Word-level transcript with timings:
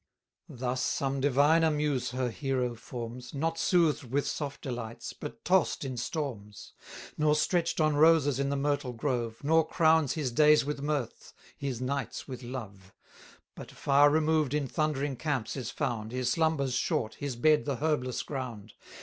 Thus 0.49 0.81
some 0.81 1.21
diviner 1.21 1.69
muse 1.69 2.09
her 2.09 2.31
hero 2.31 2.73
forms, 2.73 3.35
Not 3.35 3.59
soothed 3.59 4.05
with 4.05 4.25
soft 4.25 4.63
delights, 4.63 5.13
but 5.13 5.45
toss'd 5.45 5.85
in 5.85 5.95
storms; 5.95 6.73
Nor 7.19 7.35
stretch'd 7.35 7.79
on 7.79 7.95
roses 7.95 8.39
in 8.39 8.49
the 8.49 8.55
myrtle 8.55 8.93
grove, 8.93 9.43
Nor 9.43 9.63
crowns 9.67 10.13
his 10.13 10.31
days 10.31 10.65
with 10.65 10.81
mirth, 10.81 11.33
his 11.55 11.79
nights 11.81 12.27
with 12.27 12.41
love, 12.41 12.95
But 13.53 13.69
far 13.71 14.09
removed 14.09 14.55
in 14.55 14.65
thundering 14.67 15.17
camps 15.17 15.55
is 15.55 15.69
found, 15.69 16.11
His 16.11 16.31
slumbers 16.31 16.73
short, 16.73 17.13
his 17.19 17.35
bed 17.35 17.65
the 17.65 17.75
herbless 17.75 18.23
ground. 18.23 18.73